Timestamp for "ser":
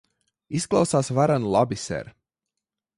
1.85-2.13